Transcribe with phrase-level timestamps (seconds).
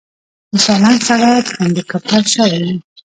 [0.51, 2.65] د سالنګ سړک کنډو کپر شوی و.